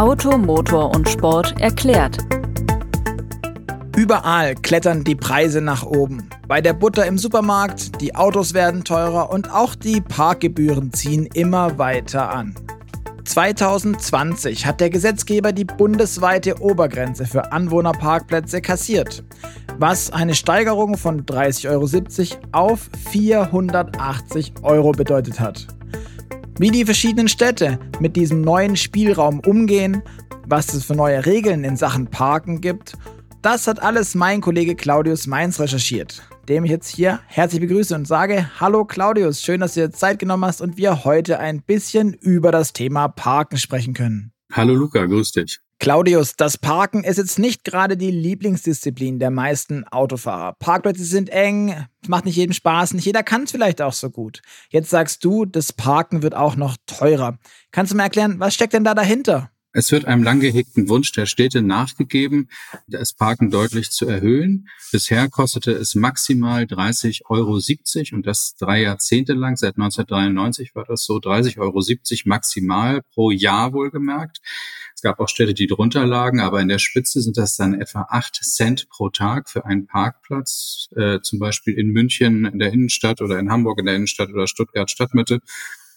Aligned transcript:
Auto, 0.00 0.38
Motor 0.38 0.94
und 0.94 1.10
Sport 1.10 1.60
erklärt. 1.60 2.16
Überall 3.94 4.54
klettern 4.54 5.04
die 5.04 5.14
Preise 5.14 5.60
nach 5.60 5.84
oben. 5.84 6.30
Bei 6.48 6.62
der 6.62 6.72
Butter 6.72 7.04
im 7.04 7.18
Supermarkt, 7.18 8.00
die 8.00 8.14
Autos 8.14 8.54
werden 8.54 8.82
teurer 8.82 9.30
und 9.30 9.52
auch 9.52 9.74
die 9.74 10.00
Parkgebühren 10.00 10.94
ziehen 10.94 11.26
immer 11.34 11.76
weiter 11.76 12.30
an. 12.30 12.54
2020 13.26 14.64
hat 14.64 14.80
der 14.80 14.88
Gesetzgeber 14.88 15.52
die 15.52 15.66
bundesweite 15.66 16.62
Obergrenze 16.62 17.26
für 17.26 17.52
Anwohnerparkplätze 17.52 18.62
kassiert, 18.62 19.22
was 19.78 20.10
eine 20.10 20.34
Steigerung 20.34 20.96
von 20.96 21.26
30,70 21.26 21.68
Euro 21.68 22.72
auf 22.72 22.88
480 23.10 24.54
Euro 24.62 24.92
bedeutet 24.92 25.40
hat. 25.40 25.66
Wie 26.60 26.70
die 26.70 26.84
verschiedenen 26.84 27.28
Städte 27.28 27.78
mit 28.00 28.16
diesem 28.16 28.42
neuen 28.42 28.76
Spielraum 28.76 29.40
umgehen, 29.40 30.02
was 30.46 30.74
es 30.74 30.84
für 30.84 30.94
neue 30.94 31.24
Regeln 31.24 31.64
in 31.64 31.78
Sachen 31.78 32.08
Parken 32.08 32.60
gibt, 32.60 32.98
das 33.40 33.66
hat 33.66 33.80
alles 33.82 34.14
mein 34.14 34.42
Kollege 34.42 34.74
Claudius 34.74 35.26
Mainz 35.26 35.58
recherchiert, 35.58 36.22
dem 36.50 36.66
ich 36.66 36.70
jetzt 36.70 36.88
hier 36.88 37.20
herzlich 37.28 37.62
begrüße 37.62 37.94
und 37.94 38.06
sage, 38.06 38.50
hallo 38.60 38.84
Claudius, 38.84 39.40
schön, 39.40 39.60
dass 39.60 39.72
du 39.72 39.80
dir 39.80 39.90
Zeit 39.90 40.18
genommen 40.18 40.44
hast 40.44 40.60
und 40.60 40.76
wir 40.76 41.04
heute 41.04 41.38
ein 41.38 41.62
bisschen 41.62 42.12
über 42.12 42.52
das 42.52 42.74
Thema 42.74 43.08
Parken 43.08 43.56
sprechen 43.56 43.94
können. 43.94 44.34
Hallo 44.52 44.74
Luca, 44.74 45.06
grüß 45.06 45.32
dich. 45.32 45.60
Claudius, 45.80 46.36
das 46.36 46.58
Parken 46.58 47.04
ist 47.04 47.16
jetzt 47.16 47.38
nicht 47.38 47.64
gerade 47.64 47.96
die 47.96 48.10
Lieblingsdisziplin 48.10 49.18
der 49.18 49.30
meisten 49.30 49.88
Autofahrer. 49.88 50.54
Parkplätze 50.58 51.04
sind 51.04 51.30
eng, 51.30 51.86
macht 52.06 52.26
nicht 52.26 52.36
jedem 52.36 52.52
Spaß, 52.52 52.92
nicht 52.92 53.06
jeder 53.06 53.22
kann 53.22 53.44
es 53.44 53.50
vielleicht 53.50 53.80
auch 53.80 53.94
so 53.94 54.10
gut. 54.10 54.42
Jetzt 54.68 54.90
sagst 54.90 55.24
du, 55.24 55.46
das 55.46 55.72
Parken 55.72 56.22
wird 56.22 56.34
auch 56.34 56.54
noch 56.54 56.76
teurer. 56.84 57.38
Kannst 57.70 57.92
du 57.92 57.96
mir 57.96 58.02
erklären, 58.02 58.38
was 58.40 58.52
steckt 58.52 58.74
denn 58.74 58.84
da 58.84 58.94
dahinter? 58.94 59.50
Es 59.72 59.92
wird 59.92 60.04
einem 60.04 60.24
lang 60.24 60.40
gehegten 60.40 60.88
Wunsch 60.88 61.12
der 61.12 61.26
Städte 61.26 61.62
nachgegeben, 61.62 62.48
das 62.88 63.12
Parken 63.12 63.50
deutlich 63.50 63.92
zu 63.92 64.08
erhöhen. 64.08 64.68
Bisher 64.90 65.28
kostete 65.28 65.70
es 65.70 65.94
maximal 65.94 66.64
30,70 66.64 67.22
Euro 67.28 67.60
und 68.16 68.26
das 68.26 68.56
drei 68.58 68.82
Jahrzehnte 68.82 69.32
lang. 69.32 69.56
Seit 69.56 69.76
1993 69.76 70.74
war 70.74 70.84
das 70.84 71.04
so 71.04 71.18
30,70 71.18 71.58
Euro 71.58 71.80
maximal 72.24 73.02
pro 73.14 73.30
Jahr 73.30 73.72
wohlgemerkt. 73.72 74.40
Es 75.00 75.02
gab 75.02 75.20
auch 75.20 75.28
Städte, 75.28 75.54
die 75.54 75.68
drunter 75.68 76.04
lagen, 76.04 76.40
aber 76.40 76.60
in 76.60 76.68
der 76.68 76.80
Spitze 76.80 77.22
sind 77.22 77.36
das 77.36 77.56
dann 77.56 77.80
etwa 77.80 78.08
acht 78.10 78.40
Cent 78.44 78.88
pro 78.90 79.08
Tag 79.08 79.48
für 79.48 79.64
einen 79.64 79.86
Parkplatz, 79.86 80.88
äh, 80.96 81.20
zum 81.20 81.38
Beispiel 81.38 81.78
in 81.78 81.88
München 81.88 82.44
in 82.44 82.58
der 82.58 82.72
Innenstadt 82.72 83.22
oder 83.22 83.38
in 83.38 83.50
Hamburg 83.50 83.78
in 83.78 83.86
der 83.86 83.94
Innenstadt 83.94 84.30
oder 84.30 84.48
Stuttgart 84.48 84.90
Stadtmitte. 84.90 85.40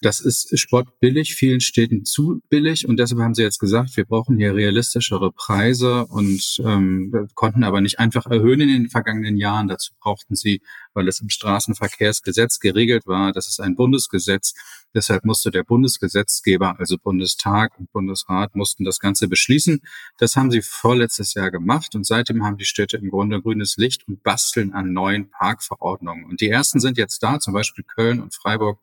Das 0.04 0.20
ist 0.20 0.60
sportbillig, 0.60 1.34
vielen 1.34 1.62
Städten 1.62 2.04
zu 2.04 2.42
billig 2.50 2.86
und 2.86 2.98
deshalb 2.98 3.22
haben 3.22 3.36
sie 3.36 3.42
jetzt 3.42 3.60
gesagt, 3.60 3.96
wir 3.96 4.04
brauchen 4.04 4.36
hier 4.36 4.54
realistischere 4.54 5.32
Preise 5.32 6.06
und 6.08 6.62
ähm, 6.66 7.30
konnten 7.36 7.64
aber 7.64 7.80
nicht 7.80 8.00
einfach 8.00 8.26
erhöhen 8.26 8.60
in 8.60 8.68
den 8.68 8.90
vergangenen 8.90 9.38
Jahren. 9.38 9.70
Dazu 9.70 9.94
brauchten 10.02 10.36
sie, 10.36 10.62
weil 10.94 11.08
es 11.08 11.22
im 11.22 11.30
Straßenverkehrsgesetz 11.30 12.60
geregelt 12.60 13.08
war, 13.08 13.32
das 13.32 13.48
ist 13.48 13.62
ein 13.62 13.76
Bundesgesetz. 13.76 14.54
Deshalb 14.94 15.24
musste 15.24 15.52
der 15.52 15.64
Bundesgesetzgeber, 15.64 16.78
also 16.78 16.98
Bundestag 16.98 17.80
und 17.80 17.90
Bundesrat, 17.94 18.58
mussten 18.58 18.84
das 18.84 19.00
Ganze 19.00 19.30
beschließen. 19.30 19.80
Das 20.18 20.36
haben 20.36 20.52
sie 20.52 20.62
vorletztes 20.62 21.34
Jahr 21.34 21.50
gemacht 21.50 21.96
und 21.96 22.06
seitdem 22.06 22.44
haben 22.44 22.58
die 22.58 22.66
Städte 22.66 22.98
im 22.98 23.10
Grunde 23.10 23.42
grünes 23.42 23.78
Licht 23.78 24.06
und 24.10 24.22
basteln 24.22 24.74
an 24.74 24.92
neuen 24.92 25.30
Parkverordnungen. 25.30 26.26
Und 26.26 26.42
die 26.42 26.50
ersten 26.50 26.82
sind 26.82 26.98
jetzt 26.98 27.24
da, 27.24 27.40
zum 27.40 27.54
Beispiel 27.54 27.86
Köln 27.86 28.20
und 28.20 28.36
Freiburg 28.36 28.80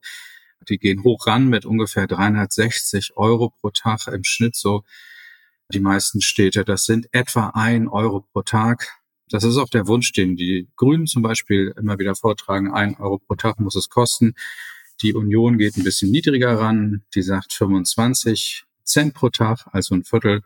die 0.68 0.78
gehen 0.78 1.02
hoch 1.04 1.26
ran 1.26 1.48
mit 1.48 1.64
ungefähr 1.64 2.06
360 2.06 3.16
Euro 3.16 3.50
pro 3.60 3.70
Tag 3.70 4.06
im 4.08 4.24
Schnitt 4.24 4.56
so. 4.56 4.82
Die 5.72 5.80
meisten 5.80 6.20
Städte, 6.20 6.64
das 6.64 6.84
sind 6.84 7.08
etwa 7.12 7.52
ein 7.54 7.88
Euro 7.88 8.26
pro 8.32 8.42
Tag. 8.42 8.88
Das 9.28 9.44
ist 9.44 9.56
auch 9.56 9.68
der 9.68 9.86
Wunsch, 9.86 10.12
den 10.12 10.36
die 10.36 10.68
Grünen 10.76 11.06
zum 11.06 11.22
Beispiel 11.22 11.72
immer 11.78 11.98
wieder 11.98 12.16
vortragen. 12.16 12.72
Ein 12.72 12.96
Euro 12.96 13.18
pro 13.18 13.36
Tag 13.36 13.60
muss 13.60 13.76
es 13.76 13.88
kosten. 13.88 14.34
Die 15.02 15.14
Union 15.14 15.58
geht 15.58 15.76
ein 15.76 15.84
bisschen 15.84 16.10
niedriger 16.10 16.58
ran. 16.58 17.02
Die 17.14 17.22
sagt 17.22 17.52
25 17.52 18.64
Cent 18.84 19.14
pro 19.14 19.28
Tag, 19.30 19.66
also 19.70 19.94
ein 19.94 20.04
Viertel. 20.04 20.42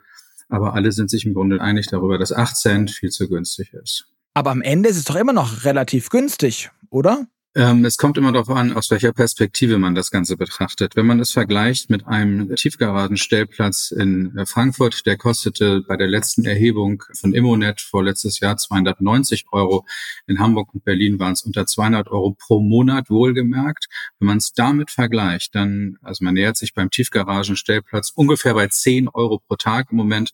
Aber 0.51 0.75
alle 0.75 0.93
sind 0.93 1.11
sich 1.11 1.25
im 1.25 1.33
Grunde 1.33 1.61
einig 1.63 1.87
darüber, 1.87 2.19
dass 2.19 2.33
8 2.33 2.57
Cent 2.57 2.91
viel 2.91 3.11
zu 3.11 3.29
günstig 3.29 3.73
ist. 3.73 4.07
Aber 4.35 4.51
am 4.51 4.61
Ende 4.61 4.91
ist 4.91 4.97
es 4.97 5.05
doch 5.05 5.17
immer 5.17 5.33
noch 5.33 5.65
relativ 5.65 6.11
günstig, 6.11 6.71
oder? 6.91 7.27
Ähm, 7.57 7.85
es 7.85 7.99
kommt 7.99 8.19
immer 8.19 8.33
darauf 8.33 8.51
an, 8.51 8.73
aus 8.73 8.91
welcher 8.91 9.13
Perspektive 9.13 9.79
man 9.79 9.95
das 9.95 10.11
Ganze 10.11 10.37
betrachtet. 10.37 10.97
Wenn 10.97 11.07
man 11.07 11.21
es 11.21 11.31
vergleicht 11.31 11.89
mit 11.89 12.05
einem 12.05 12.53
Tiefgaragenstellplatz 12.57 13.93
in 13.93 14.37
äh, 14.37 14.45
Frankfurt, 14.45 15.07
der 15.07 15.17
kostete 15.17 15.83
bei 15.83 15.97
der 15.97 16.09
letzten 16.09 16.45
Erhebung 16.45 17.05
von 17.13 17.33
Immonet 17.33 17.81
vorletztes 17.81 18.41
Jahr 18.41 18.57
290 18.57 19.45
Euro. 19.53 19.87
In 20.27 20.41
Hamburg 20.41 20.75
und 20.75 20.85
Berlin 20.85 21.21
waren 21.21 21.35
es 21.35 21.43
unter 21.43 21.65
200 21.65 22.09
Euro 22.09 22.35
pro 22.37 22.61
Monat 22.61 23.09
wohlgemerkt. 23.09 23.87
Wenn 24.19 24.27
man 24.27 24.39
es 24.39 24.53
damit 24.53 24.91
vergleicht, 24.91 25.55
dann, 25.55 25.97
also 26.03 26.25
man 26.25 26.35
nähert 26.35 26.57
sich 26.57 26.75
beim 26.75 26.91
Tiefgaragenstellplatz 26.91 28.11
ungefähr 28.17 28.55
bei 28.55 28.67
10 28.67 29.07
Euro 29.11 29.39
pro 29.39 29.55
Tag 29.55 29.93
im 29.93 29.97
Moment, 29.97 30.33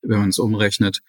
wenn 0.00 0.18
man 0.18 0.30
es 0.30 0.38
umrechnet. 0.38 1.02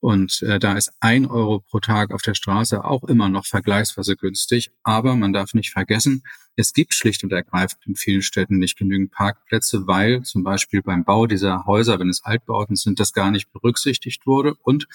Und 0.00 0.40
äh, 0.42 0.58
da 0.58 0.72
ist 0.74 0.92
ein 1.00 1.26
Euro 1.26 1.60
pro 1.60 1.78
Tag 1.78 2.10
auf 2.12 2.22
der 2.22 2.34
Straße 2.34 2.84
auch 2.84 3.04
immer 3.04 3.28
noch 3.28 3.44
vergleichsweise 3.44 4.16
günstig. 4.16 4.70
Aber 4.82 5.14
man 5.14 5.34
darf 5.34 5.52
nicht 5.52 5.70
vergessen, 5.70 6.22
es 6.56 6.72
gibt 6.72 6.94
schlicht 6.94 7.22
und 7.22 7.32
ergreifend 7.32 7.86
in 7.86 7.96
vielen 7.96 8.22
Städten 8.22 8.58
nicht 8.58 8.78
genügend 8.78 9.12
Parkplätze, 9.12 9.86
weil 9.86 10.22
zum 10.22 10.42
Beispiel 10.42 10.82
beim 10.82 11.04
Bau 11.04 11.26
dieser 11.26 11.66
Häuser, 11.66 11.98
wenn 12.00 12.08
es 12.08 12.24
Altbauten 12.24 12.76
sind, 12.76 12.98
das 12.98 13.12
gar 13.12 13.30
nicht 13.30 13.52
berücksichtigt 13.52 14.26
wurde. 14.26 14.54
Und 14.62 14.86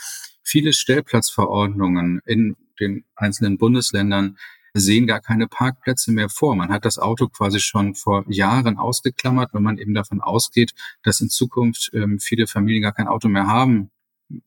viele 0.42 0.74
Stellplatzverordnungen 0.74 2.22
in 2.26 2.56
den 2.80 3.06
einzelnen 3.16 3.60
Bundesländern 3.60 4.38
sehen 4.74 5.08
gar 5.08 5.22
keine 5.22 5.48
Parkplätze 5.48 6.12
mehr 6.12 6.30
vor. 6.30 6.56
Man 6.56 6.70
hat 6.70 6.84
das 6.84 6.98
Auto 6.98 7.30
quasi 7.30 7.60
schon 7.60 7.96
vor 7.96 8.26
Jahren 8.28 8.78
ausgeklammert, 8.78 9.54
wenn 9.54 9.64
man 9.64 9.78
eben 9.78 9.94
davon 9.94 10.20
ausgeht, 10.20 10.74
dass 11.04 11.22
in 11.22 11.30
Zukunft 11.30 11.92
ähm, 11.94 12.20
viele 12.20 12.48
Familien 12.48 12.82
gar 12.82 12.92
kein 12.92 13.08
Auto 13.08 13.30
mehr 13.30 13.48
haben 13.48 13.92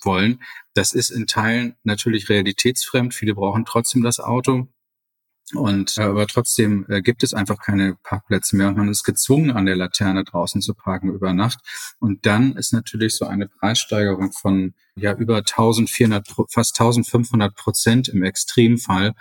wollen. 0.02 0.42
Das 0.74 0.92
ist 0.92 1.10
in 1.10 1.26
Teilen 1.26 1.76
natürlich 1.84 2.28
realitätsfremd. 2.28 3.14
Viele 3.14 3.34
brauchen 3.34 3.64
trotzdem 3.64 4.02
das 4.02 4.20
Auto. 4.20 4.68
Und 5.54 5.96
äh, 5.96 6.02
aber 6.02 6.26
trotzdem 6.26 6.84
äh, 6.88 7.00
gibt 7.00 7.22
es 7.22 7.32
einfach 7.32 7.58
keine 7.58 7.96
Parkplätze 8.02 8.54
mehr 8.54 8.68
und 8.68 8.76
man 8.76 8.88
ist 8.88 9.02
gezwungen, 9.02 9.50
an 9.50 9.64
der 9.64 9.76
Laterne 9.76 10.24
draußen 10.24 10.60
zu 10.60 10.74
parken 10.74 11.10
über 11.10 11.32
Nacht. 11.32 11.60
Und 12.00 12.26
dann 12.26 12.54
ist 12.56 12.72
natürlich 12.72 13.16
so 13.16 13.24
eine 13.24 13.48
Preissteigerung 13.48 14.32
von 14.32 14.74
ja 14.96 15.14
über 15.14 15.38
1400, 15.38 16.28
fast 16.50 16.78
1500 16.78 17.54
Prozent 17.54 18.08
im 18.08 18.22
Extremfall 18.22 19.14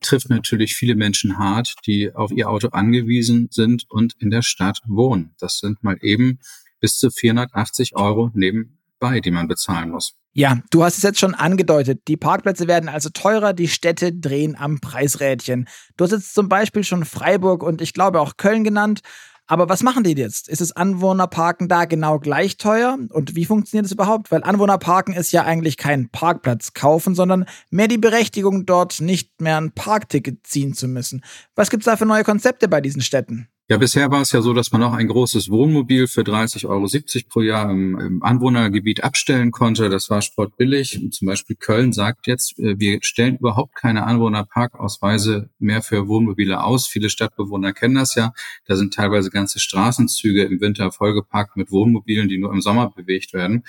trifft 0.00 0.28
natürlich 0.28 0.74
viele 0.74 0.96
Menschen 0.96 1.38
hart, 1.38 1.74
die 1.86 2.14
auf 2.14 2.32
ihr 2.32 2.48
Auto 2.48 2.68
angewiesen 2.68 3.48
sind 3.50 3.84
und 3.88 4.14
in 4.18 4.30
der 4.30 4.42
Stadt 4.42 4.80
wohnen. 4.86 5.34
Das 5.38 5.58
sind 5.58 5.82
mal 5.84 5.98
eben 6.00 6.40
bis 6.80 6.98
zu 6.98 7.10
480 7.10 7.94
Euro 7.96 8.30
neben 8.34 8.78
bei, 9.04 9.20
die 9.20 9.30
man 9.30 9.48
bezahlen 9.48 9.90
muss. 9.90 10.14
Ja, 10.32 10.58
du 10.70 10.82
hast 10.82 10.96
es 10.96 11.02
jetzt 11.02 11.20
schon 11.20 11.34
angedeutet. 11.34 12.02
Die 12.08 12.16
Parkplätze 12.16 12.66
werden 12.66 12.88
also 12.88 13.10
teurer, 13.10 13.52
die 13.52 13.68
Städte 13.68 14.12
drehen 14.12 14.56
am 14.58 14.80
Preisrädchen. 14.80 15.68
Du 15.96 16.04
hast 16.04 16.12
jetzt 16.12 16.34
zum 16.34 16.48
Beispiel 16.48 16.82
schon 16.84 17.04
Freiburg 17.04 17.62
und 17.62 17.80
ich 17.80 17.92
glaube 17.92 18.20
auch 18.20 18.36
Köln 18.36 18.64
genannt. 18.64 19.00
Aber 19.46 19.68
was 19.68 19.82
machen 19.82 20.04
die 20.04 20.12
jetzt? 20.12 20.48
Ist 20.48 20.62
das 20.62 20.72
Anwohnerparken 20.72 21.68
da 21.68 21.84
genau 21.84 22.18
gleich 22.18 22.56
teuer? 22.56 22.96
Und 23.10 23.36
wie 23.36 23.44
funktioniert 23.44 23.84
das 23.84 23.92
überhaupt? 23.92 24.30
Weil 24.30 24.42
Anwohnerparken 24.42 25.14
ist 25.14 25.32
ja 25.32 25.44
eigentlich 25.44 25.76
kein 25.76 26.08
Parkplatz 26.08 26.72
kaufen, 26.72 27.14
sondern 27.14 27.44
mehr 27.68 27.88
die 27.88 27.98
Berechtigung, 27.98 28.64
dort 28.64 29.02
nicht 29.02 29.42
mehr 29.42 29.58
ein 29.58 29.72
Parkticket 29.72 30.46
ziehen 30.46 30.72
zu 30.72 30.88
müssen. 30.88 31.22
Was 31.54 31.68
gibt's 31.68 31.84
da 31.84 31.96
für 31.96 32.06
neue 32.06 32.24
Konzepte 32.24 32.68
bei 32.68 32.80
diesen 32.80 33.02
Städten? 33.02 33.48
Ja, 33.66 33.78
bisher 33.78 34.10
war 34.10 34.20
es 34.20 34.30
ja 34.32 34.42
so, 34.42 34.52
dass 34.52 34.72
man 34.72 34.82
auch 34.82 34.92
ein 34.92 35.08
großes 35.08 35.48
Wohnmobil 35.48 36.06
für 36.06 36.20
30,70 36.20 36.66
Euro 36.66 36.86
pro 37.30 37.40
Jahr 37.40 37.70
im, 37.70 37.98
im, 37.98 38.22
Anwohnergebiet 38.22 39.02
abstellen 39.02 39.52
konnte. 39.52 39.88
Das 39.88 40.10
war 40.10 40.20
sportbillig. 40.20 41.00
Und 41.00 41.14
zum 41.14 41.28
Beispiel 41.28 41.56
Köln 41.56 41.94
sagt 41.94 42.26
jetzt, 42.26 42.58
äh, 42.58 42.78
wir 42.78 42.98
stellen 43.00 43.38
überhaupt 43.38 43.74
keine 43.74 44.04
Anwohnerparkausweise 44.04 45.48
mehr 45.58 45.80
für 45.80 46.08
Wohnmobile 46.08 46.62
aus. 46.62 46.86
Viele 46.86 47.08
Stadtbewohner 47.08 47.72
kennen 47.72 47.94
das 47.94 48.14
ja. 48.16 48.34
Da 48.66 48.76
sind 48.76 48.92
teilweise 48.92 49.30
ganze 49.30 49.58
Straßenzüge 49.58 50.42
im 50.44 50.60
Winter 50.60 50.92
vollgeparkt 50.92 51.56
mit 51.56 51.70
Wohnmobilen, 51.70 52.28
die 52.28 52.36
nur 52.36 52.52
im 52.52 52.60
Sommer 52.60 52.90
bewegt 52.90 53.32
werden. 53.32 53.64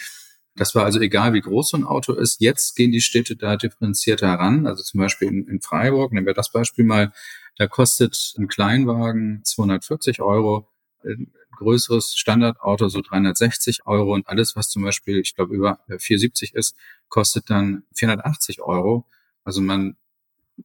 Das 0.58 0.76
war 0.76 0.84
also 0.84 1.00
egal, 1.00 1.34
wie 1.34 1.42
groß 1.42 1.70
so 1.70 1.78
ein 1.78 1.86
Auto 1.86 2.12
ist. 2.12 2.42
Jetzt 2.42 2.76
gehen 2.76 2.92
die 2.92 3.02
Städte 3.02 3.38
da 3.38 3.56
differenzierter 3.56 4.28
ran. 4.28 4.68
Also 4.68 4.84
zum 4.84 5.00
Beispiel 5.00 5.30
in, 5.30 5.48
in 5.48 5.62
Freiburg, 5.62 6.12
nehmen 6.12 6.26
wir 6.26 6.34
das 6.34 6.52
Beispiel 6.52 6.84
mal, 6.84 7.14
da 7.58 7.68
kostet 7.68 8.34
ein 8.38 8.48
Kleinwagen 8.48 9.42
240 9.44 10.22
Euro, 10.22 10.68
ein 11.04 11.32
größeres 11.56 12.16
Standardauto 12.16 12.90
so 12.90 13.02
360 13.02 13.86
Euro 13.86 14.14
und 14.14 14.28
alles, 14.28 14.56
was 14.56 14.70
zum 14.70 14.84
Beispiel, 14.84 15.20
ich 15.20 15.36
glaube, 15.36 15.56
über 15.56 15.80
470 15.88 16.54
ist, 16.54 16.76
kostet 17.08 17.50
dann 17.50 17.84
480 17.94 18.62
Euro. 18.62 19.06
Also 19.44 19.62
man 19.62 19.96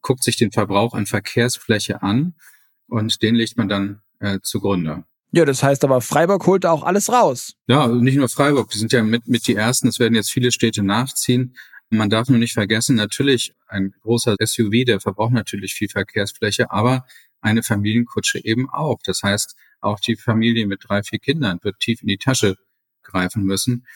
guckt 0.02 0.24
sich 0.24 0.36
den 0.36 0.52
Verbrauch 0.52 0.94
an 0.94 1.06
Verkehrsfläche 1.06 2.02
an 2.02 2.34
und 2.88 3.22
den 3.22 3.34
legt 3.34 3.56
man 3.56 3.68
dann 3.68 4.02
äh, 4.18 4.40
zugrunde. 4.42 5.04
Ja, 5.32 5.44
das 5.44 5.62
heißt 5.62 5.84
aber, 5.84 6.00
Freiburg 6.00 6.44
holt 6.46 6.64
da 6.64 6.72
auch 6.72 6.82
alles 6.82 7.10
raus. 7.10 7.54
Ja, 7.68 7.86
nicht 7.86 8.16
nur 8.16 8.28
Freiburg, 8.28 8.70
die 8.70 8.78
sind 8.78 8.92
ja 8.92 9.02
mit, 9.02 9.28
mit 9.28 9.46
die 9.46 9.54
Ersten, 9.54 9.86
es 9.86 10.00
werden 10.00 10.14
jetzt 10.14 10.32
viele 10.32 10.50
Städte 10.50 10.82
nachziehen. 10.82 11.54
Man 11.90 12.08
darf 12.08 12.28
nur 12.28 12.38
nicht 12.38 12.54
vergessen, 12.54 12.94
natürlich 12.94 13.52
ein 13.66 13.92
großer 14.02 14.36
SUV, 14.40 14.84
der 14.86 15.00
verbraucht 15.00 15.32
natürlich 15.32 15.74
viel 15.74 15.88
Verkehrsfläche, 15.88 16.70
aber 16.70 17.04
eine 17.40 17.62
Familienkutsche 17.64 18.44
eben 18.44 18.70
auch. 18.70 18.98
Das 19.04 19.22
heißt, 19.22 19.56
auch 19.80 19.98
die 19.98 20.16
Familie 20.16 20.66
mit 20.66 20.84
drei, 20.86 21.02
vier 21.02 21.18
Kindern 21.18 21.58
wird 21.62 21.80
tief 21.80 22.02
in 22.02 22.08
die 22.08 22.18
Tasche 22.18 22.56
greifen 23.02 23.42
müssen. 23.42 23.86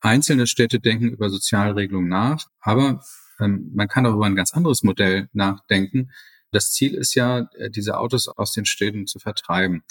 Einzelne 0.00 0.46
Städte 0.46 0.80
denken 0.80 1.10
über 1.10 1.30
Sozialregelungen 1.30 2.08
nach, 2.08 2.48
aber 2.60 3.04
ähm, 3.40 3.70
man 3.74 3.88
kann 3.88 4.06
auch 4.06 4.14
über 4.14 4.26
ein 4.26 4.36
ganz 4.36 4.52
anderes 4.52 4.82
Modell 4.82 5.28
nachdenken. 5.32 6.10
Das 6.50 6.72
Ziel 6.72 6.94
ist 6.94 7.14
ja, 7.14 7.48
äh, 7.56 7.70
diese 7.70 7.98
Autos 7.98 8.28
aus 8.28 8.52
den 8.52 8.64
Städten 8.64 9.06
zu 9.06 9.18
vertreiben. 9.18 9.84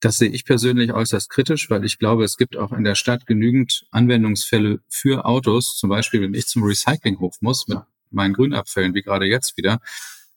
Das 0.00 0.16
sehe 0.16 0.30
ich 0.30 0.44
persönlich 0.44 0.92
äußerst 0.92 1.28
kritisch, 1.28 1.70
weil 1.70 1.84
ich 1.84 1.98
glaube, 1.98 2.24
es 2.24 2.36
gibt 2.36 2.56
auch 2.56 2.72
in 2.72 2.84
der 2.84 2.94
Stadt 2.94 3.26
genügend 3.26 3.86
Anwendungsfälle 3.90 4.80
für 4.88 5.24
Autos. 5.24 5.76
Zum 5.76 5.90
Beispiel, 5.90 6.20
wenn 6.22 6.34
ich 6.34 6.46
zum 6.46 6.62
Recyclinghof 6.62 7.36
muss 7.40 7.66
mit 7.66 7.78
meinen 8.10 8.34
Grünabfällen, 8.34 8.94
wie 8.94 9.02
gerade 9.02 9.26
jetzt 9.26 9.56
wieder. 9.56 9.80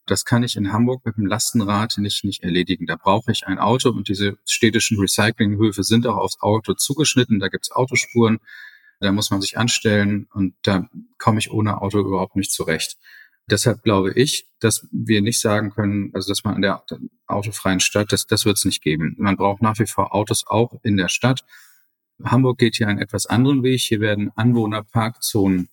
Das 0.07 0.25
kann 0.25 0.43
ich 0.43 0.55
in 0.55 0.73
Hamburg 0.73 1.05
mit 1.05 1.17
dem 1.17 1.27
Lastenrad 1.27 1.97
nicht, 1.99 2.23
nicht 2.23 2.43
erledigen. 2.43 2.87
Da 2.87 2.95
brauche 2.95 3.31
ich 3.31 3.45
ein 3.45 3.59
Auto 3.59 3.89
und 3.89 4.09
diese 4.09 4.37
städtischen 4.45 4.99
Recyclinghöfe 4.99 5.83
sind 5.83 6.07
auch 6.07 6.17
aufs 6.17 6.41
Auto 6.41 6.73
zugeschnitten. 6.73 7.39
Da 7.39 7.49
gibt's 7.49 7.71
Autospuren, 7.71 8.39
da 8.99 9.11
muss 9.11 9.29
man 9.29 9.41
sich 9.41 9.57
anstellen 9.57 10.27
und 10.33 10.55
da 10.63 10.89
komme 11.19 11.39
ich 11.39 11.51
ohne 11.51 11.81
Auto 11.81 11.99
überhaupt 11.99 12.35
nicht 12.35 12.51
zurecht. 12.51 12.97
Deshalb 13.51 13.83
glaube 13.83 14.13
ich, 14.13 14.47
dass 14.61 14.87
wir 14.91 15.21
nicht 15.21 15.41
sagen 15.41 15.71
können, 15.71 16.09
also 16.13 16.31
dass 16.31 16.45
man 16.45 16.55
in 16.55 16.61
der 16.61 16.83
autofreien 17.27 17.81
Stadt, 17.81 18.13
das, 18.13 18.25
das 18.25 18.45
wird 18.45 18.57
es 18.57 18.65
nicht 18.65 18.81
geben. 18.81 19.15
Man 19.17 19.35
braucht 19.35 19.61
nach 19.61 19.77
wie 19.77 19.85
vor 19.85 20.15
Autos 20.15 20.47
auch 20.47 20.79
in 20.83 20.95
der 20.95 21.09
Stadt. 21.09 21.43
Hamburg 22.23 22.57
geht 22.59 22.77
hier 22.77 22.87
einen 22.87 22.99
etwas 22.99 23.25
anderen 23.25 23.61
Weg. 23.61 23.81
Hier 23.81 23.99
werden 23.99 24.31
Anwohnerparkzonen 24.35 25.67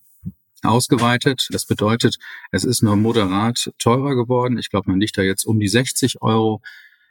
ausgeweitet. 0.62 1.48
Das 1.52 1.66
bedeutet, 1.66 2.16
es 2.50 2.64
ist 2.64 2.82
nur 2.82 2.96
moderat 2.96 3.70
teurer 3.78 4.16
geworden. 4.16 4.58
Ich 4.58 4.70
glaube, 4.70 4.90
man 4.90 5.00
liegt 5.00 5.16
da 5.16 5.22
jetzt 5.22 5.44
um 5.44 5.60
die 5.60 5.68
60 5.68 6.20
Euro 6.20 6.60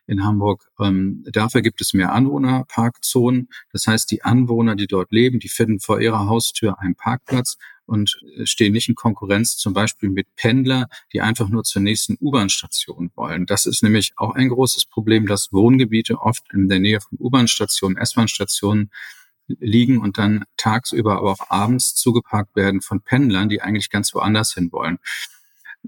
in 0.06 0.24
Hamburg. 0.25 0.69
Ähm, 0.80 1.24
dafür 1.31 1.62
gibt 1.62 1.81
es 1.81 1.94
mehr 1.94 2.14
Anwohnerparkzonen. 2.14 3.50
Das 3.72 3.88
heißt, 3.88 4.10
die 4.12 4.24
Anwohner, 4.24 4.75
die 4.75 4.88
dort 4.88 5.12
leben, 5.12 5.40
die 5.40 5.50
finden 5.50 5.80
vor 5.80 6.02
ihrer 6.02 6.28
Haustür 6.28 6.80
einen 6.80 6.96
Parkplatz 6.96 7.58
und 7.88 8.19
äh, 8.38 8.45
stehen 8.45 8.74
nicht 8.74 8.89
in 8.89 8.95
Konkurrenz 8.95 9.57
zum 9.57 9.74
Beispiel 9.74 10.10
mit 10.10 10.28
Pendler, 10.36 10.88
die 11.13 11.22
einfach 11.22 11.50
nur 11.50 11.63
zur 11.63 11.81
nächsten 11.81 12.18
U-Bahn-Station 12.19 13.12
wollen. 13.16 13.45
Das 13.45 13.66
ist 13.66 13.81
nämlich 13.81 14.13
auch 14.18 14.36
ein 14.36 14.50
großes 14.50 14.86
Problem, 14.86 15.25
dass 15.25 15.51
Wohngebiete 15.51 16.19
oft 16.19 16.45
in 16.54 16.69
der 16.69 16.80
Nähe 16.80 17.01
von 17.01 17.18
U-Bahn-Stationen, 17.19 17.98
S-Bahn-Stationen 17.98 18.92
liegen 19.48 20.00
und 20.00 20.18
dann 20.18 20.44
tagsüber, 20.57 21.18
aber 21.18 21.31
auch 21.31 21.50
abends 21.50 21.95
zugeparkt 21.95 22.56
werden 22.56 22.81
von 22.81 23.01
Pendlern, 23.01 23.50
die 23.50 23.62
eigentlich 23.62 23.90
ganz 23.90 24.13
woanders 24.13 24.54
hin 24.54 24.72
wollen. 24.72 25.00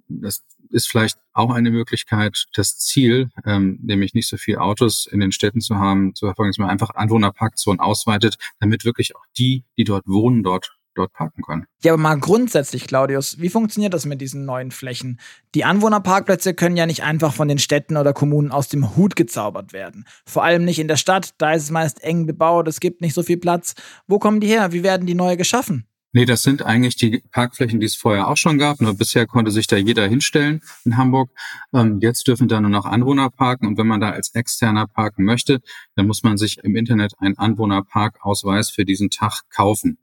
Das 0.08 0.44
ist 0.70 0.88
vielleicht 0.88 1.18
auch 1.34 1.52
eine 1.52 1.72
Möglichkeit, 1.72 2.46
das 2.54 2.78
Ziel, 2.78 3.32
ähm, 3.46 3.80
nämlich 3.82 4.14
nicht 4.14 4.28
so 4.28 4.38
viele 4.38 4.62
Autos 4.62 5.08
in 5.08 5.20
den 5.20 5.32
Städten 5.32 5.62
zu 5.62 5.76
haben, 5.76 6.16
zu 6.16 6.28
verfolgen, 6.28 6.52
dass 6.52 6.60
man 6.60 6.70
einfach 6.70 6.92
Anwohnerparkzonen 6.96 7.80
ausweitet, 7.80 8.38
damit 8.60 8.86
wirklich 8.86 9.16
auch 9.16 9.26
die, 9.38 9.66
die 9.78 9.84
dort 9.84 10.08
wohnen, 10.08 10.44
dort 10.44 10.79
dort 10.96 11.14
parken 11.14 11.42
können. 11.42 11.66
Ja, 11.84 11.94
aber 11.94 12.02
mal 12.02 12.20
grundsätzlich, 12.20 12.88
Claudius, 12.88 13.40
wie 13.40 13.50
funktioniert 13.50 13.94
das 13.94 14.06
mit 14.06 14.22
diesen 14.22 14.46
neuen 14.46 14.72
Flächen? 14.72 15.20
Die 15.56 15.66
Anwohnerparkplätze 15.66 16.54
können 16.54 16.78
ja 16.78 16.86
nicht 16.86 17.04
einfach 17.04 17.34
von 17.34 17.48
den 17.48 17.60
Städten 17.60 17.98
oder 17.98 18.14
Kommunen 18.14 18.52
aus 18.52 18.68
dem 18.68 18.96
Hut 18.96 19.16
gezaubert 19.16 19.74
werden. 19.74 20.06
Vor 20.26 20.44
allem 20.44 20.66
nicht 20.66 20.80
in 20.80 20.88
der 20.88 20.98
Stadt, 20.98 21.34
da 21.38 21.54
ist 21.54 21.64
es 21.64 21.72
meist 21.72 22.04
eng 22.04 22.26
bebaut, 22.26 22.68
es 22.68 22.80
gibt 22.80 23.02
nicht 23.02 23.14
so 23.14 23.24
viel 23.24 23.38
Platz. 23.38 23.76
Wo 24.08 24.20
kommen 24.20 24.40
die 24.40 24.48
her? 24.48 24.72
Wie 24.72 24.84
werden 24.84 25.08
die 25.08 25.16
neu 25.16 25.38
geschaffen? 25.38 25.86
Nee, 26.12 26.26
das 26.26 26.42
sind 26.42 26.64
eigentlich 26.64 26.96
die 26.96 27.22
Parkflächen, 27.32 27.80
die 27.80 27.86
es 27.86 27.96
vorher 27.96 28.30
auch 28.30 28.38
schon 28.38 28.58
gab. 28.58 28.82
Nur 28.82 28.96
bisher 28.96 29.28
konnte 29.28 29.52
sich 29.52 29.68
da 29.68 29.76
jeder 29.76 30.08
hinstellen 30.08 30.62
in 30.84 30.98
Hamburg. 30.98 31.30
Ähm, 31.72 32.00
jetzt 32.02 32.28
dürfen 32.28 32.48
da 32.48 32.60
nur 32.60 32.72
noch 32.72 32.86
Anwohner 32.86 33.30
parken. 33.30 33.68
Und 33.68 33.78
wenn 33.78 33.86
man 33.86 34.02
da 34.02 34.10
als 34.10 34.34
Externer 34.34 34.88
parken 34.88 35.24
möchte, 35.24 35.62
dann 35.96 36.08
muss 36.08 36.24
man 36.24 36.38
sich 36.38 36.58
im 36.64 36.76
Internet 36.76 37.14
einen 37.20 37.38
Anwohnerparkausweis 37.38 38.72
für 38.72 38.86
diesen 38.86 39.12
Tag 39.12 39.44
kaufen. 39.52 40.00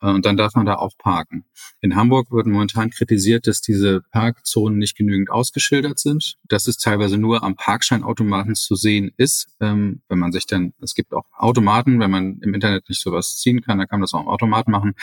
Äh, 0.00 0.10
und 0.10 0.26
dann 0.26 0.36
darf 0.36 0.54
man 0.54 0.66
da 0.66 0.76
auch 0.76 0.96
parken. 0.98 1.44
In 1.80 1.96
Hamburg 1.96 2.30
wird 2.30 2.46
momentan 2.46 2.90
kritisiert, 2.90 3.46
dass 3.46 3.60
diese 3.60 4.02
Parkzonen 4.12 4.78
nicht 4.78 4.96
genügend 4.96 5.30
ausgeschildert 5.30 5.98
sind, 5.98 6.36
dass 6.48 6.66
es 6.66 6.76
teilweise 6.76 7.18
nur 7.18 7.42
am 7.42 7.56
Parkscheinautomaten 7.56 8.54
zu 8.54 8.74
sehen 8.74 9.12
ist. 9.16 9.48
Ähm, 9.60 10.02
wenn 10.08 10.18
man 10.18 10.32
sich 10.32 10.46
dann, 10.46 10.72
es 10.80 10.94
gibt 10.94 11.12
auch 11.12 11.24
Automaten, 11.36 12.00
wenn 12.00 12.10
man 12.10 12.38
im 12.40 12.54
Internet 12.54 12.88
nicht 12.88 13.00
sowas 13.00 13.36
ziehen 13.36 13.60
kann, 13.62 13.78
dann 13.78 13.88
kann 13.88 14.00
man 14.00 14.04
das 14.04 14.14
auch 14.14 14.20
am 14.20 14.28
Automaten 14.28 14.70
machen 14.70 14.94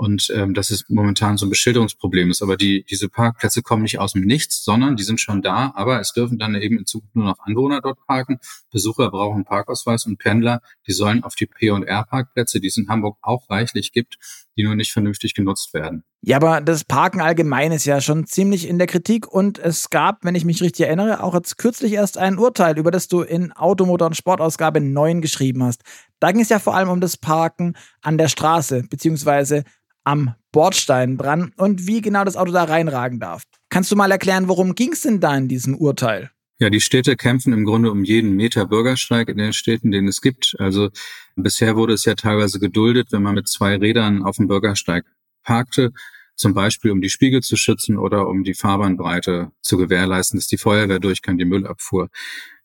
und 0.00 0.32
ähm, 0.34 0.54
dass 0.54 0.70
es 0.70 0.88
momentan 0.88 1.36
so 1.36 1.44
ein 1.44 1.50
Beschilderungsproblem 1.50 2.30
ist. 2.30 2.40
Aber 2.40 2.56
die, 2.56 2.86
diese 2.88 3.10
Parkplätze 3.10 3.60
kommen 3.60 3.82
nicht 3.82 3.98
aus 3.98 4.14
dem 4.14 4.22
Nichts, 4.22 4.64
sondern 4.64 4.96
die 4.96 5.02
sind 5.02 5.20
schon 5.20 5.42
da, 5.42 5.72
aber 5.74 6.00
es 6.00 6.14
dürfen 6.14 6.38
dann 6.38 6.54
eben 6.54 6.78
in 6.78 6.86
Zukunft 6.86 7.14
nur 7.14 7.26
noch 7.26 7.38
Anwohner 7.40 7.82
dort 7.82 7.98
parken. 8.06 8.38
Besucher 8.70 9.10
brauchen 9.10 9.44
Parkausweis 9.44 10.06
und 10.06 10.16
Pendler, 10.16 10.62
die 10.86 10.92
sollen 10.92 11.22
auf 11.22 11.34
die 11.34 11.44
P&R-Parkplätze, 11.44 12.60
die 12.60 12.68
es 12.68 12.78
in 12.78 12.88
Hamburg 12.88 13.18
auch 13.20 13.50
reichlich 13.50 13.92
gibt, 13.92 14.16
die 14.56 14.62
nur 14.62 14.74
nicht 14.74 14.90
vernünftig 14.90 15.34
genutzt 15.34 15.74
werden. 15.74 16.02
Ja, 16.22 16.36
aber 16.36 16.62
das 16.62 16.84
Parken 16.84 17.20
allgemein 17.20 17.72
ist 17.72 17.84
ja 17.84 18.00
schon 18.00 18.26
ziemlich 18.26 18.68
in 18.68 18.78
der 18.78 18.86
Kritik 18.86 19.26
und 19.26 19.58
es 19.58 19.90
gab, 19.90 20.24
wenn 20.24 20.34
ich 20.34 20.44
mich 20.44 20.62
richtig 20.62 20.86
erinnere, 20.86 21.22
auch 21.22 21.34
jetzt 21.34 21.56
kürzlich 21.58 21.92
erst 21.92 22.16
ein 22.16 22.38
Urteil, 22.38 22.78
über 22.78 22.90
das 22.90 23.08
du 23.08 23.20
in 23.20 23.52
Automotor 23.52 24.08
und 24.08 24.16
Sportausgabe 24.16 24.80
9 24.80 25.20
geschrieben 25.20 25.62
hast. 25.62 25.82
Da 26.20 26.32
ging 26.32 26.40
es 26.40 26.50
ja 26.50 26.58
vor 26.58 26.74
allem 26.74 26.90
um 26.90 27.00
das 27.00 27.16
Parken 27.16 27.74
an 28.02 28.18
der 28.18 28.28
Straße, 28.28 28.84
beziehungsweise 28.90 29.64
am 30.04 30.34
Bordstein 30.52 31.16
dran 31.16 31.52
und 31.56 31.86
wie 31.86 32.00
genau 32.00 32.24
das 32.24 32.36
Auto 32.36 32.52
da 32.52 32.64
reinragen 32.64 33.20
darf. 33.20 33.44
Kannst 33.68 33.92
du 33.92 33.96
mal 33.96 34.10
erklären, 34.10 34.48
worum 34.48 34.74
ging 34.74 34.92
es 34.92 35.02
denn 35.02 35.20
da 35.20 35.36
in 35.36 35.48
diesem 35.48 35.76
Urteil? 35.76 36.30
Ja, 36.58 36.68
die 36.68 36.80
Städte 36.80 37.16
kämpfen 37.16 37.54
im 37.54 37.64
Grunde 37.64 37.90
um 37.90 38.04
jeden 38.04 38.36
Meter 38.36 38.66
Bürgersteig 38.66 39.30
in 39.30 39.38
den 39.38 39.54
Städten, 39.54 39.90
den 39.90 40.06
es 40.06 40.20
gibt. 40.20 40.56
Also 40.58 40.90
bisher 41.34 41.74
wurde 41.74 41.94
es 41.94 42.04
ja 42.04 42.14
teilweise 42.14 42.60
geduldet, 42.60 43.12
wenn 43.12 43.22
man 43.22 43.34
mit 43.34 43.48
zwei 43.48 43.76
Rädern 43.76 44.22
auf 44.22 44.36
dem 44.36 44.46
Bürgersteig 44.46 45.06
parkte, 45.42 45.92
zum 46.36 46.52
Beispiel 46.52 46.90
um 46.90 47.00
die 47.00 47.08
Spiegel 47.08 47.40
zu 47.40 47.56
schützen 47.56 47.96
oder 47.96 48.28
um 48.28 48.44
die 48.44 48.52
Fahrbahnbreite 48.52 49.52
zu 49.62 49.78
gewährleisten, 49.78 50.38
dass 50.38 50.48
die 50.48 50.58
Feuerwehr 50.58 50.98
durch 50.98 51.22
kann, 51.22 51.38
die 51.38 51.46
Müllabfuhr 51.46 52.10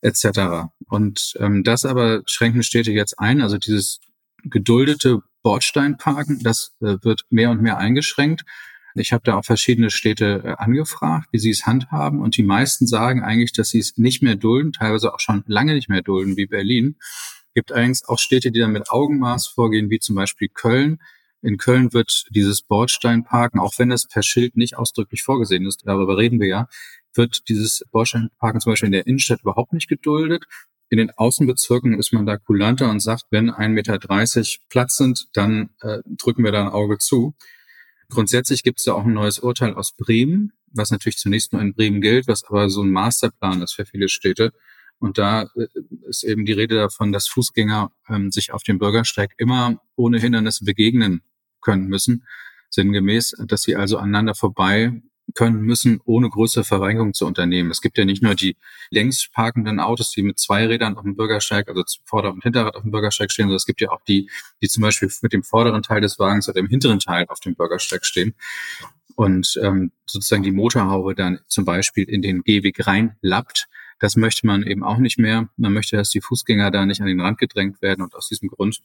etc. 0.02 0.68
Und 0.90 1.34
ähm, 1.40 1.64
das 1.64 1.86
aber 1.86 2.22
schränken 2.26 2.64
Städte 2.64 2.92
jetzt 2.92 3.18
ein. 3.18 3.42
Also 3.42 3.58
dieses 3.58 4.00
geduldete 4.44 5.22
Bordsteinparken. 5.46 6.42
Das 6.42 6.74
äh, 6.82 6.98
wird 7.04 7.22
mehr 7.30 7.52
und 7.52 7.62
mehr 7.62 7.78
eingeschränkt. 7.78 8.44
Ich 8.96 9.14
habe 9.14 9.22
da 9.24 9.36
auch 9.38 9.46
verschiedene 9.46 9.92
Städte 9.92 10.42
äh, 10.44 10.56
angefragt, 10.58 11.28
wie 11.32 11.38
sie 11.38 11.52
es 11.52 11.68
handhaben. 11.68 12.20
Und 12.20 12.36
die 12.36 12.44
meisten 12.44 12.88
sagen 12.88 13.24
eigentlich, 13.24 13.54
dass 13.54 13.70
sie 13.70 13.78
es 13.78 13.96
nicht 13.96 14.24
mehr 14.24 14.36
dulden, 14.36 14.72
teilweise 14.72 15.14
auch 15.14 15.20
schon 15.20 15.44
lange 15.46 15.76
nicht 15.76 15.88
mehr 15.88 16.02
dulden, 16.02 16.36
wie 16.36 16.48
Berlin. 16.48 16.96
Gibt 17.54 17.72
allerdings 17.72 18.04
auch 18.06 18.18
Städte, 18.18 18.52
die 18.52 18.60
dann 18.60 18.72
mit 18.72 18.90
Augenmaß 18.90 19.48
vorgehen, 19.48 19.92
wie 19.92 20.00
zum 20.00 20.16
Beispiel 20.16 20.50
Köln. 20.50 20.98
In 21.44 21.58
Köln 21.58 21.94
wird 21.94 22.26
dieses 22.32 22.64
Bordsteinparken, 22.64 23.60
auch 23.60 23.74
wenn 23.78 23.92
es 23.92 24.08
per 24.08 24.24
Schild 24.24 24.58
nicht 24.58 24.78
ausdrücklich 24.78 25.22
vorgesehen 25.22 25.68
ist, 25.68 25.84
darüber 25.86 26.18
reden 26.18 26.40
wir 26.40 26.48
ja, 26.48 26.68
wird 27.14 27.48
dieses 27.50 27.84
Bordsteinparken 27.92 28.62
zum 28.62 28.72
Beispiel 28.72 28.88
in 28.88 28.94
der 28.94 29.06
Innenstadt 29.06 29.42
überhaupt 29.42 29.74
nicht 29.74 29.88
geduldet. 29.88 30.46
In 30.90 30.98
den 30.98 31.12
Außenbezirken 31.12 31.98
ist 31.98 32.14
man 32.14 32.26
da 32.26 32.38
kulanter 32.38 32.90
und 32.90 33.00
sagt, 33.00 33.26
wenn 33.32 33.50
1,30 33.50 33.70
Meter 33.70 34.00
Platz 34.70 34.98
sind, 34.98 35.28
dann 35.34 35.70
äh, 35.82 36.00
drücken 36.06 36.44
wir 36.44 36.52
da 36.52 36.62
ein 36.62 36.72
Auge 36.72 36.98
zu. 36.98 37.36
Grundsätzlich 38.10 38.64
gibt 38.64 38.80
es 38.80 38.86
da 38.86 38.94
auch 38.94 39.06
ein 39.06 39.14
neues 39.14 39.40
Urteil 39.40 39.74
aus 39.74 39.94
Bremen, 39.94 40.54
was 40.72 40.92
natürlich 40.92 41.18
zunächst 41.18 41.54
nur 41.54 41.62
in 41.62 41.74
Bremen 41.74 42.02
gilt, 42.02 42.28
was 42.28 42.44
aber 42.44 42.70
so 42.70 42.84
ein 42.84 42.92
Masterplan 42.92 43.62
ist 43.64 43.74
für 43.74 43.86
viele 43.86 44.10
Städte. 44.10 44.52
Und 45.00 45.18
da 45.18 45.50
äh, 45.56 45.68
ist 46.08 46.24
eben 46.24 46.46
die 46.46 46.54
Rede 46.54 46.76
davon, 46.76 47.12
dass 47.12 47.28
Fußgänger 47.28 47.92
ähm, 48.10 48.32
sich 48.32 48.54
auf 48.54 48.64
dem 48.64 48.78
Bürgersteig 48.78 49.34
immer 49.38 49.82
ohne 49.96 50.20
Hindernisse 50.20 50.66
begegnen 50.66 51.22
können 51.62 51.88
müssen. 51.88 52.26
Sinngemäß, 52.70 53.36
dass 53.48 53.64
sie 53.64 53.76
also 53.76 53.98
aneinander 53.98 54.36
vorbei 54.36 55.02
können 55.36 55.62
müssen, 55.62 56.02
ohne 56.06 56.30
größere 56.30 56.64
Verrenkung 56.64 57.14
zu 57.14 57.28
unternehmen. 57.28 57.70
Es 57.70 57.82
gibt 57.82 57.98
ja 57.98 58.06
nicht 58.06 58.24
nur 58.24 58.34
die 58.34 58.58
längs 58.90 59.30
parkenden 59.30 59.80
Autos, 59.80 60.12
die 60.12 60.24
mit 60.24 60.40
zwei 60.40 60.66
Rädern 60.66 60.98
auf 60.98 61.04
dem 61.04 61.16
Bürgersteig, 61.16 61.68
also 61.68 61.84
Vorder- 62.06 62.34
und 62.34 62.42
Hinterrad 62.42 62.76
auf 62.76 62.82
dem 62.82 62.92
Bürgersteig 62.92 63.32
stehen, 63.32 63.44
sondern 63.44 63.58
es 63.58 63.66
gibt 63.66 63.82
ja 63.82 63.92
auch 63.92 64.02
die, 64.08 64.30
die 64.62 64.68
zum 64.68 64.82
Beispiel 64.82 65.12
mit 65.22 65.34
dem 65.34 65.44
vorderen 65.44 65.84
Teil 65.84 66.02
des 66.02 66.18
Wagens 66.18 66.48
oder 66.48 66.56
dem 66.56 66.68
hinteren 66.68 67.00
Teil 67.00 67.26
auf 67.28 67.40
dem 67.40 67.56
Bürgersteig 67.56 68.06
stehen 68.06 68.34
und 69.16 69.60
ähm, 69.62 69.92
sozusagen 70.06 70.44
die 70.44 70.52
Motorhaube 70.52 71.16
dann 71.16 71.40
zum 71.48 71.66
Beispiel 71.66 72.06
in 72.06 72.22
den 72.22 72.42
Gehweg 72.44 72.86
reinlappt. 72.88 73.68
Das 74.00 74.16
möchte 74.16 74.46
man 74.46 74.64
eben 74.64 74.84
auch 74.84 74.98
nicht 74.98 75.18
mehr. 75.18 75.50
Man 75.58 75.74
möchte, 75.74 75.96
dass 75.96 76.10
die 76.10 76.22
Fußgänger 76.22 76.72
da 76.72 76.86
nicht 76.86 77.02
an 77.02 77.08
den 77.08 77.22
Rand 77.22 77.38
gedrängt 77.38 77.82
werden 77.82 78.02
und 78.02 78.14
aus 78.16 78.28
diesem 78.28 78.50
Grund 78.50 78.82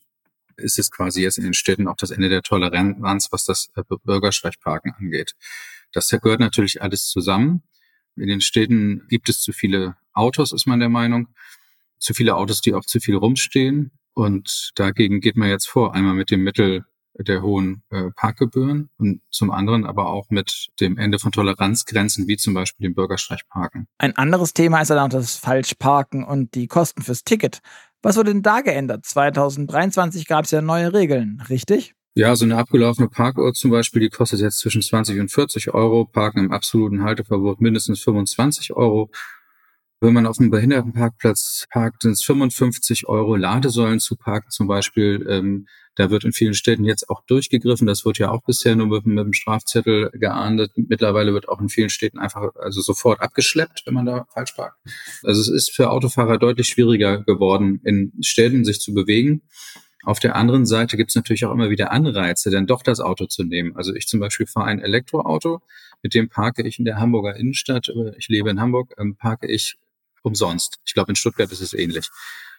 ist 0.57 0.79
es 0.79 0.91
quasi 0.91 1.23
jetzt 1.23 1.39
in 1.39 1.45
den 1.45 1.55
Städten 1.55 1.89
auch 1.89 1.97
das 1.97 2.11
Ende 2.11 2.29
der 2.29 2.43
Toleranz, 2.43 3.29
was 3.31 3.45
das 3.45 3.71
äh, 3.77 3.83
Bürgersteigparken 4.05 4.93
angeht. 4.93 5.35
Das 5.93 6.09
gehört 6.09 6.41
natürlich 6.41 6.83
alles 6.83 7.09
zusammen. 7.09 7.63
In 8.17 8.29
den 8.29 8.41
Städten 8.41 9.07
gibt 9.09 9.29
es 9.29 9.41
zu 9.41 9.53
viele 9.53 9.97
Autos, 10.13 10.53
ist 10.53 10.67
man 10.67 10.81
der 10.81 10.89
Meinung. 10.89 11.29
zu 11.99 12.15
viele 12.15 12.35
Autos, 12.37 12.63
die 12.63 12.73
auch 12.73 12.85
zu 12.85 12.99
viel 12.99 13.15
rumstehen. 13.15 13.91
Und 14.15 14.71
dagegen 14.75 15.21
geht 15.21 15.37
man 15.37 15.51
jetzt 15.51 15.69
vor, 15.69 15.95
einmal 15.95 16.15
mit 16.15 16.31
dem 16.31 16.43
Mittel 16.43 16.85
der 17.19 17.43
hohen 17.43 17.83
äh, 17.91 18.11
Parkgebühren 18.17 18.89
und 18.97 19.21
zum 19.31 19.51
anderen 19.51 19.85
aber 19.85 20.07
auch 20.07 20.31
mit 20.31 20.69
dem 20.81 20.97
Ende 20.97 21.19
von 21.19 21.33
Toleranzgrenzen, 21.33 22.29
wie 22.29 22.37
zum 22.37 22.55
Beispiel 22.55 22.89
dem 22.89 22.95
Bürgerstreichparken. 22.95 23.87
Ein 23.99 24.17
anderes 24.17 24.55
Thema 24.55 24.81
ist 24.81 24.89
dann 24.89 24.99
auch 24.99 25.09
das 25.09 25.37
Falschparken 25.37 26.25
und 26.25 26.55
die 26.55 26.67
Kosten 26.67 27.03
fürs 27.03 27.25
Ticket. 27.25 27.61
Was 28.03 28.17
wurde 28.17 28.33
denn 28.33 28.43
da 28.43 28.63
geändert? 28.63 29.05
2023 29.05 30.27
gab 30.27 30.47
es 30.47 30.53
ja 30.53 30.63
neue 30.63 30.95
Regeln, 30.95 31.43
richtig? 31.49 31.95
Ja, 32.15 32.35
so 32.35 32.45
eine 32.45 32.57
abgelaufene 32.57 33.09
Parkuhr 33.09 33.53
zum 33.53 33.71
Beispiel, 33.71 34.03
die 34.03 34.09
kostet 34.09 34.41
jetzt 34.41 34.59
zwischen 34.59 34.83
20 34.83 35.21
und 35.21 35.31
40 35.31 35.73
Euro, 35.75 36.05
Parken 36.05 36.41
im 36.41 36.53
absoluten 36.53 37.05
Halteverbot 37.05 37.61
mindestens 37.61 38.01
25 38.03 38.73
Euro. 38.73 39.11
Wenn 40.01 40.15
man 40.15 40.27
auf 40.27 40.41
einem 40.41 40.51
Behindertenparkplatz 40.51 41.67
parkt, 41.71 42.03
sind 42.03 42.13
es 42.13 42.25
55 42.25 43.07
Euro 43.07 43.37
Ladesäulen 43.37 44.01
zu 44.01 44.17
parken 44.17 44.51
zum 44.51 44.67
Beispiel. 44.67 45.27
Ähm, 45.29 45.69
da 45.95 46.11
wird 46.11 46.25
in 46.25 46.33
vielen 46.33 46.55
Städten 46.55 46.85
jetzt 46.85 47.11
auch 47.11 47.23
durchgegriffen. 47.27 47.87
Das 47.87 48.05
wird 48.05 48.19
ja 48.19 48.31
auch 48.31 48.43
bisher 48.43 48.75
nur 48.75 48.87
mit, 48.87 49.07
mit 49.07 49.25
dem 49.25 49.35
Strafzettel 49.35 50.11
geahndet. 50.15 50.73
Mittlerweile 50.75 51.35
wird 51.35 51.49
auch 51.49 51.61
in 51.61 51.69
vielen 51.69 51.91
Städten 51.91 52.19
einfach 52.19 52.55
also 52.57 52.81
sofort 52.81 53.21
abgeschleppt, 53.21 53.83
wenn 53.85 53.95
man 53.95 54.07
da 54.07 54.27
falsch 54.33 54.53
parkt. 54.53 54.79
Also 55.23 55.43
es 55.43 55.49
ist 55.49 55.71
für 55.71 55.91
Autofahrer 55.91 56.39
deutlich 56.39 56.69
schwieriger 56.69 57.23
geworden, 57.23 57.81
in 57.85 58.13
Städten 58.23 58.65
sich 58.65 58.81
zu 58.81 58.95
bewegen. 58.95 59.43
Auf 60.03 60.19
der 60.19 60.37
anderen 60.37 60.67
Seite 60.67 60.97
gibt 60.97 61.11
es 61.11 61.15
natürlich 61.15 61.45
auch 61.45 61.53
immer 61.53 61.71
wieder 61.71 61.93
Anreize, 61.93 62.51
dann 62.51 62.67
doch 62.67 62.83
das 62.83 63.01
Auto 63.01 63.27
zu 63.27 63.45
nehmen. 63.45 63.77
Also 63.77 63.95
ich 63.95 64.07
zum 64.07 64.21
Beispiel 64.21 64.47
fahre 64.47 64.67
ein 64.67 64.81
Elektroauto, 64.81 65.63
mit 66.03 66.15
dem 66.15 66.29
parke 66.29 66.63
ich 66.63 66.79
in 66.79 66.85
der 66.85 66.99
Hamburger 66.99 67.37
Innenstadt. 67.37 67.91
Ich 68.17 68.29
lebe 68.29 68.51
in 68.51 68.61
Hamburg, 68.61 68.95
ähm, 68.99 69.17
parke 69.17 69.47
ich 69.47 69.77
umsonst. 70.23 70.79
Ich 70.85 70.95
glaube, 70.95 71.13
in 71.13 71.17
Stuttgart 71.17 71.53
ist 71.53 71.61
es 71.61 71.75
ähnlich. 71.75 72.09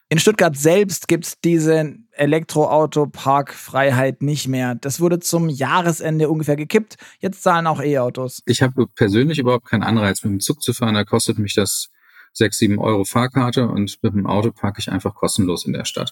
In 0.10 0.20
Stuttgart 0.20 0.56
selbst 0.58 1.08
gibt 1.08 1.26
es 1.26 1.40
diese 1.40 1.96
Elektroauto-Parkfreiheit 2.12 4.22
nicht 4.22 4.50
mehr. 4.50 4.76
Das 4.76 5.00
wurde 5.00 5.22
zum 5.22 5.48
Jahresende 5.48 6.28
ungefähr 6.28 6.58
gekippt. 6.58 6.98
Jetzt 7.20 7.44
zahlen 7.44 7.66
auch 7.66 7.82
E-Autos. 7.82 8.44
Ich 8.46 8.62
habe 8.62 8.88
persönlich 8.88 9.40
überhaupt 9.40 9.68
keinen 9.68 9.84
Anreiz, 9.84 10.22
mit 10.26 10.34
dem 10.34 10.42
Zug 10.42 10.62
zu 10.62 10.74
fahren. 10.74 10.96
Da 10.96 11.06
kostet 11.06 11.40
mich 11.40 11.56
das 11.56 11.92
sechs, 12.34 12.58
sieben 12.58 12.78
Euro 12.78 13.06
Fahrkarte 13.06 13.70
und 13.70 14.00
mit 14.02 14.14
dem 14.14 14.28
Auto 14.28 14.52
parke 14.52 14.82
ich 14.82 14.92
einfach 14.92 15.16
kostenlos 15.16 15.66
in 15.66 15.72
der 15.72 15.86
Stadt. 15.86 16.12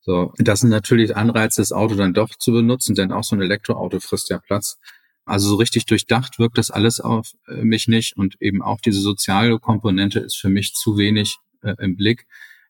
So, 0.00 0.32
das 0.38 0.60
sind 0.60 0.70
natürlich 0.70 1.16
Anreize, 1.16 1.60
das 1.60 1.72
Auto 1.72 1.94
dann 1.94 2.14
doch 2.14 2.30
zu 2.30 2.52
benutzen, 2.52 2.94
denn 2.94 3.12
auch 3.12 3.24
so 3.24 3.36
ein 3.36 3.42
Elektroauto 3.42 4.00
frisst 4.00 4.30
ja 4.30 4.38
Platz. 4.38 4.78
Also 5.26 5.48
so 5.50 5.56
richtig 5.56 5.86
durchdacht 5.86 6.38
wirkt 6.38 6.58
das 6.58 6.70
alles 6.70 7.00
auf 7.00 7.32
äh, 7.48 7.62
mich 7.62 7.86
nicht 7.86 8.16
und 8.16 8.40
eben 8.40 8.62
auch 8.62 8.80
diese 8.80 9.00
soziale 9.00 9.58
Komponente 9.58 10.18
ist 10.20 10.36
für 10.36 10.48
mich 10.48 10.74
zu 10.74 10.96
wenig 10.96 11.36
äh, 11.62 11.74
im 11.78 11.96
Blick, 11.96 12.26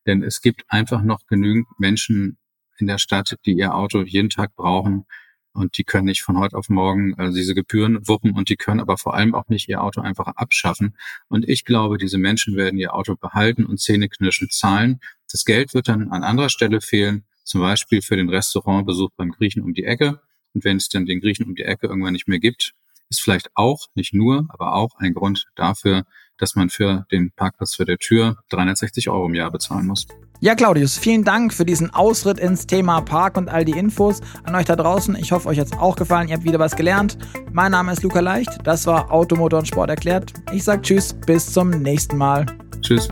denn 0.06 0.22
es 0.22 0.42
gibt 0.42 0.64
einfach 0.68 1.02
noch 1.02 1.26
genügend 1.26 1.68
Menschen 1.78 2.38
in 2.78 2.86
der 2.86 2.98
Stadt, 2.98 3.36
die 3.46 3.52
ihr 3.52 3.74
Auto 3.74 4.02
jeden 4.02 4.30
Tag 4.30 4.54
brauchen 4.56 5.06
und 5.52 5.78
die 5.78 5.84
können 5.84 6.06
nicht 6.06 6.22
von 6.22 6.38
heute 6.38 6.56
auf 6.56 6.68
morgen 6.68 7.14
äh, 7.18 7.32
diese 7.32 7.54
Gebühren 7.54 8.06
wuppen 8.06 8.32
und 8.32 8.48
die 8.48 8.56
können 8.56 8.80
aber 8.80 8.98
vor 8.98 9.14
allem 9.14 9.34
auch 9.34 9.48
nicht 9.48 9.68
ihr 9.68 9.82
Auto 9.82 10.00
einfach 10.00 10.26
abschaffen. 10.26 10.96
Und 11.28 11.48
ich 11.48 11.64
glaube, 11.64 11.98
diese 11.98 12.18
Menschen 12.18 12.56
werden 12.56 12.78
ihr 12.78 12.94
Auto 12.94 13.16
behalten 13.16 13.64
und 13.64 13.80
zähneknirschend 13.80 14.52
zahlen. 14.52 15.00
Das 15.30 15.44
Geld 15.44 15.74
wird 15.74 15.88
dann 15.88 16.10
an 16.10 16.22
anderer 16.22 16.48
Stelle 16.48 16.80
fehlen, 16.80 17.24
zum 17.44 17.60
Beispiel 17.60 18.02
für 18.02 18.16
den 18.16 18.28
Restaurantbesuch 18.28 19.10
beim 19.16 19.30
Griechen 19.30 19.62
um 19.62 19.74
die 19.74 19.84
Ecke. 19.84 20.20
Und 20.54 20.64
wenn 20.64 20.76
es 20.76 20.88
dann 20.88 21.06
den 21.06 21.20
Griechen 21.20 21.46
um 21.46 21.54
die 21.54 21.62
Ecke 21.62 21.86
irgendwann 21.86 22.12
nicht 22.12 22.28
mehr 22.28 22.40
gibt, 22.40 22.72
ist 23.08 23.20
vielleicht 23.20 23.50
auch, 23.54 23.88
nicht 23.94 24.14
nur, 24.14 24.46
aber 24.50 24.74
auch 24.74 24.96
ein 24.98 25.14
Grund 25.14 25.46
dafür, 25.56 26.04
dass 26.38 26.54
man 26.54 26.70
für 26.70 27.06
den 27.10 27.32
Parkplatz 27.32 27.74
vor 27.74 27.86
der 27.86 27.98
Tür 27.98 28.38
360 28.50 29.10
Euro 29.10 29.26
im 29.26 29.34
Jahr 29.34 29.50
bezahlen 29.50 29.86
muss. 29.86 30.06
Ja, 30.42 30.54
Claudius, 30.54 30.96
vielen 30.96 31.22
Dank 31.22 31.52
für 31.52 31.66
diesen 31.66 31.92
Ausritt 31.92 32.38
ins 32.38 32.66
Thema 32.66 33.02
Park 33.02 33.36
und 33.36 33.50
all 33.50 33.66
die 33.66 33.78
Infos 33.78 34.22
an 34.44 34.54
euch 34.54 34.64
da 34.64 34.74
draußen. 34.74 35.14
Ich 35.16 35.32
hoffe, 35.32 35.46
euch 35.48 35.60
hat 35.60 35.66
es 35.66 35.74
auch 35.74 35.96
gefallen. 35.96 36.28
Ihr 36.28 36.36
habt 36.36 36.44
wieder 36.44 36.58
was 36.58 36.74
gelernt. 36.74 37.18
Mein 37.52 37.72
Name 37.72 37.92
ist 37.92 38.02
Luca 38.02 38.20
Leicht. 38.20 38.50
Das 38.64 38.86
war 38.86 39.12
Automotor 39.12 39.58
und 39.58 39.66
Sport 39.66 39.90
erklärt. 39.90 40.32
Ich 40.50 40.64
sage 40.64 40.80
Tschüss, 40.80 41.12
bis 41.26 41.52
zum 41.52 41.68
nächsten 41.68 42.16
Mal. 42.16 42.46
Tschüss. 42.80 43.10